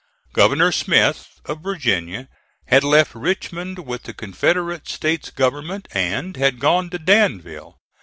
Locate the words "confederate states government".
4.15-5.87